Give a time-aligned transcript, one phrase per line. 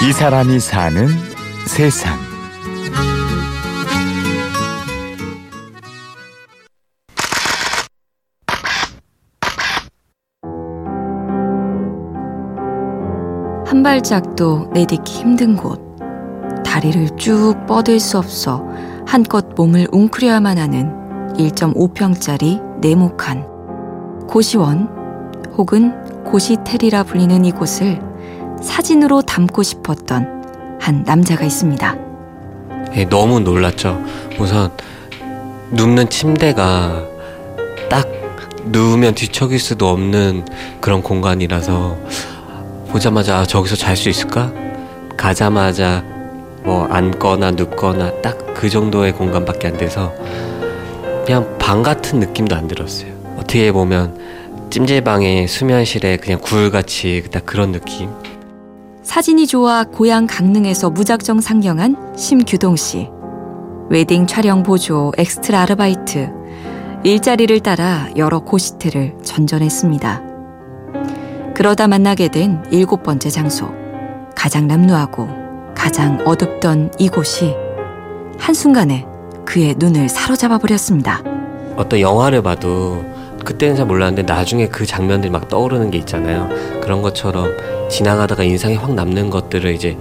[0.00, 1.08] 이 사람이 사는
[1.66, 2.16] 세상.
[13.66, 15.80] 한 발짝도 내딛기 힘든 곳.
[16.64, 18.64] 다리를 쭉 뻗을 수 없어
[19.04, 20.92] 한껏 몸을 웅크려야만 하는
[21.34, 23.44] 1.5평짜리 네모칸
[24.28, 24.88] 고시원
[25.56, 28.00] 혹은 고시텔이라 불리는 이곳을
[28.62, 31.96] 사진으로 담고 싶었던 한 남자가 있습니다.
[32.92, 34.02] 네, 너무 놀랐죠.
[34.38, 34.70] 우선
[35.70, 37.02] 눕는 침대가
[37.90, 38.06] 딱
[38.66, 40.46] 누우면 뒤척일 수도 없는
[40.80, 41.98] 그런 공간이라서
[42.88, 44.52] 보자마자 아, 저기서 잘 수 있을까?
[45.16, 46.02] 가자마자
[46.64, 50.12] 뭐 앉거나 눕거나 딱 그 정도의 공간밖에 안 돼서
[51.24, 53.12] 그냥 방 같은 느낌도 안 들었어요.
[53.36, 54.18] 어떻게 보면
[54.70, 58.10] 찜질방의 수면실에 그냥 굴같이 딱 그런 느낌.
[59.08, 63.08] 사진이 좋아 고향 강릉에서 무작정 상경한 심규동 씨.
[63.88, 66.30] 웨딩 촬영 보조 엑스트라 아르바이트.
[67.04, 70.22] 일자리를 따라 여러 고시텔을 전전했습니다.
[71.54, 73.72] 그러다 만나게 된 일곱 번째 장소.
[74.36, 75.26] 가장 남루하고
[75.74, 77.54] 가장 어둡던 이곳이
[78.38, 79.06] 한순간에
[79.46, 81.22] 그의 눈을 사로잡아 버렸습니다.
[81.76, 83.06] 어떤 영화를 봐도
[83.44, 86.48] 그때는 잘 몰랐는데 나중에 그 장면들이 막 떠오르는 게 있잖아요.
[86.82, 87.56] 그런 것처럼
[87.88, 89.96] 지나가다가 인상이 확 남는 것들을 이제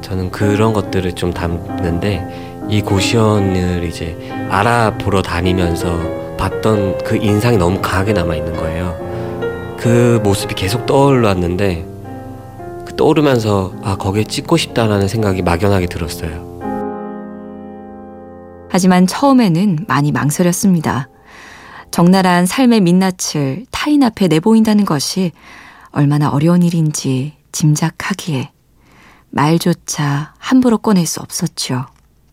[0.00, 4.16] 저는 그런 것들을 좀 담는데 이 고시원을 이제
[4.50, 9.76] 알아보러 다니면서 봤던 그 인상이 너무 강하게 남아 있는 거예요.
[9.78, 11.86] 그 모습이 계속 떠올랐는데
[12.84, 16.52] 그 떠오르면서 아 거기에 찍고 싶다라는 생각이 막연하게 들었어요.
[18.68, 21.08] 하지만 처음에는 많이 망설였습니다.
[21.92, 25.30] 적나라한 삶의 민낯을 타인 앞에 내보인다는 것이
[25.90, 28.50] 얼마나 어려운 일인지 짐작하기에
[29.28, 31.86] 말조차 함부로 꺼낼 수 없었죠.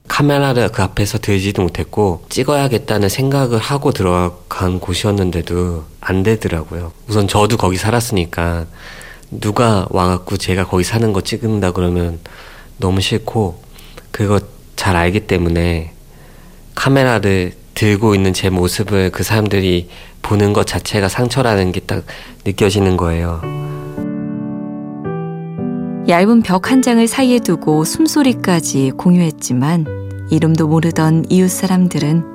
[0.08, 6.94] 카메라를 그 앞에서 들지도 못했고 찍어야겠다는 생각을 하고 들어간 곳이었는데도 안 되더라고요.
[7.08, 8.66] 우선 저도 거기 살았으니까
[9.30, 12.20] 누가 와갖고 제가 거기 사는 거 찍는다 그러면
[12.78, 13.62] 너무 싫고
[14.12, 14.40] 그거
[14.78, 15.94] 잘 알기 때문에
[16.76, 19.88] 카메라를 들고 있는 제 모습을 그 사람들이
[20.22, 22.04] 보는 것 자체가 상처라는 게 딱
[22.46, 23.40] 느껴지는 거예요.
[26.10, 29.86] 얇은 벽 한 장을 사이에 두고 숨소리까지 공유했지만
[30.30, 32.26] 이름도 모르던 이웃 사람들은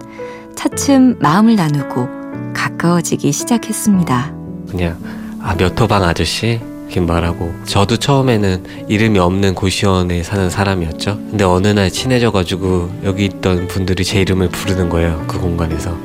[0.56, 2.08] 차츰 마음을 나누고
[2.54, 4.32] 가까워지기 시작했습니다.
[4.70, 4.96] 그냥
[5.42, 6.58] 아 몇 호방 아저씨
[6.94, 11.16] 이렇게 말하고 저도 처음에는 이름이 없는 고시원에 사는 사람이었죠.
[11.30, 15.24] 근데 어느 날 친해져가지고 여기 있던 분들이 제 이름을 부르는 거예요.
[15.26, 15.96] 그 공간에서.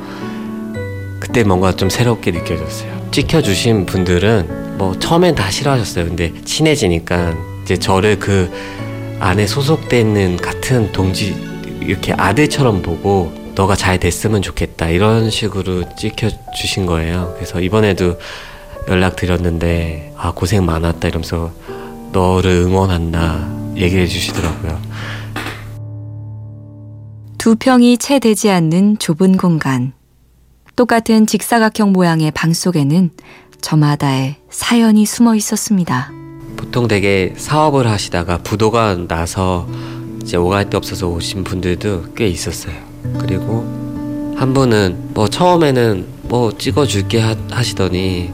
[1.20, 3.08] 그때 뭔가 좀 새롭게 느껴졌어요.
[3.12, 6.06] 찍혀주신 분들은 뭐 처음엔 다 싫어하셨어요.
[6.06, 8.50] 근데 친해지니까 이제 저를 그
[9.20, 11.36] 안에 소속돼 있는 같은 동지
[11.80, 17.32] 이렇게 아들처럼 보고 너가 잘 됐으면 좋겠다 이런 식으로 찍혀주신 거예요.
[17.36, 18.16] 그래서 이번에도
[18.90, 21.52] 연락 드렸는데 아 고생 많았다 이러면서
[22.12, 24.80] 너를 응원한다 얘기해 주시더라고요.
[27.38, 29.92] 두 평이 채 되지 않는 좁은 공간.
[30.76, 33.10] 똑같은 직사각형 모양의 방 속에는
[33.60, 36.10] 저마다의 사연이 숨어 있었습니다.
[36.56, 39.68] 보통 되게 사업을 하시다가 부도가 나서
[40.22, 42.74] 이제 오갈 데 없어서 오신 분들도 꽤 있었어요.
[43.18, 43.62] 그리고
[44.36, 48.32] 한 분은 뭐 처음에는 뭐 찍어줄게 하, 시더니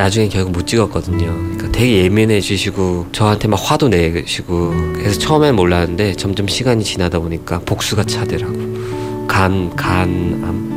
[0.00, 1.26] 나중에 결국 못 찍었거든요.
[1.26, 8.04] 그러니까 되게 예민해지시고 저한테 막 화도 내시고 그래서 처음엔 몰랐는데 점점 시간이 지나다 보니까 복수가
[8.04, 9.26] 차더라고.
[9.28, 10.70] 간, 간암,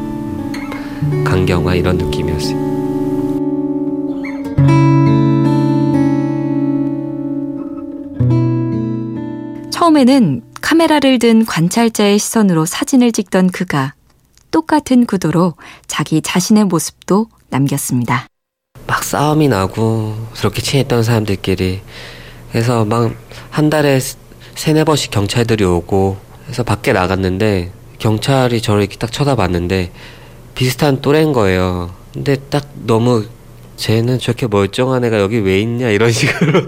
[1.24, 2.74] 간경화 이런 느낌이었어요.
[9.72, 13.94] 처음에는 카메라를 든 관찰자의 시선으로 사진을 찍던 그가
[14.52, 15.54] 똑같은 구도로
[15.88, 18.28] 자기 자신의 모습도 남겼습니다.
[18.94, 21.81] 막 싸움이 나고 그렇게 친했던 사람들끼리
[22.51, 23.12] 그래서 막
[23.50, 24.00] 한 달에
[24.56, 26.18] 세네 번씩 경찰들이 오고
[26.50, 29.92] 해서 밖에 나갔는데 경찰이 저를 이렇게 딱 쳐다봤는데
[30.56, 31.92] 비슷한 또래인 거예요.
[32.13, 33.25] 근데 딱 너무
[33.78, 36.63] 쟤는 저렇게 멀쩡한 애가 여기 왜 있냐 이런 식으로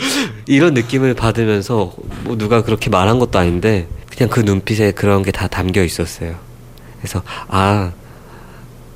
[0.45, 1.93] 이런 느낌을 받으면서
[2.23, 6.35] 뭐 누가 그렇게 말한 것도 아닌데 그냥 그 눈빛에 그런 게 다 담겨 있었어요.
[6.99, 7.93] 그래서 아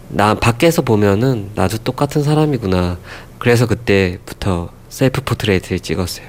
[0.10, 2.98] 나 밖에서 보면은 나도 똑같은 사람이구나.
[3.38, 6.28] 그래서 그때부터 self portrait를 찍었어요.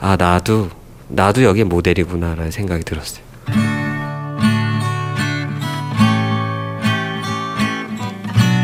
[0.00, 0.70] 아, 나도,
[1.08, 3.24] 나도 여기 모델이구나라는 생각이 들었어요.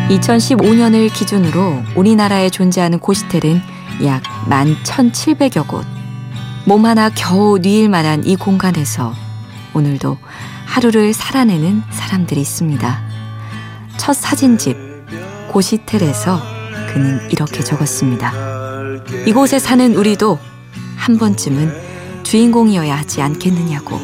[0.08, 3.60] (2015년을) 기준으로 우리나라에 존재하는 고시텔은
[4.05, 5.94] 약 (11,700여) 곳
[6.67, 9.14] 몸 하나 겨우 뉘일 만한 이 공간에서
[9.75, 10.17] 오늘도
[10.64, 13.03] 하루를 살아내는 사람들이 있습니다.
[14.04, 14.76] 첫 사진집
[15.48, 16.38] 고시텔에서
[16.92, 18.34] 그는 이렇게 적었습니다.
[19.24, 20.38] 이곳에 사는 우리도
[20.94, 23.98] 한 번쯤은 주인공이어야 하지 않겠느냐고.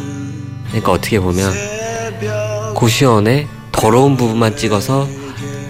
[0.68, 1.52] 그러니까 어떻게 보면
[2.74, 5.06] 고시원의 더러운 부분만 찍어서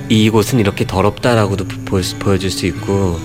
[0.09, 3.19] 이곳은 이렇게 더럽다라고도 보, 보여줄 수 있고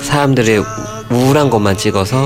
[0.00, 0.62] 사람들의
[1.10, 2.24] 우울한 것만 찍어서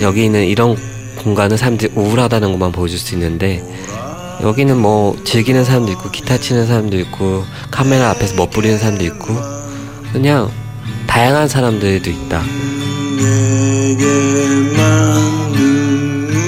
[0.00, 0.78] 여기는 이런
[1.18, 3.62] 공간은 사람들이 우울하다는 것만 보여줄 수 있는데
[4.42, 9.36] 여기는 뭐 즐기는 사람도 있고 기타 치는 사람도 있고 카메라 앞에서 멋부리는 사람도 있고
[10.12, 10.50] 그냥
[11.06, 12.42] 다양한 사람들도 있다.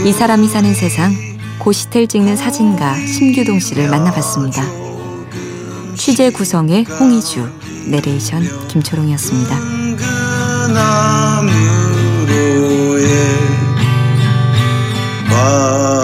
[0.05, 4.65] 이 사람이 사는 세상 그 고시텔 찍는 사진가 심규동 씨를 만나봤습니다.
[5.97, 7.49] 취재 구성의 홍희주,
[7.87, 9.59] 내레이션 김초롱이었습니다.
[15.29, 16.02] 그